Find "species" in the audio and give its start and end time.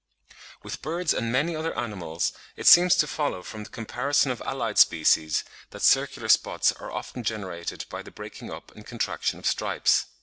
4.79-5.43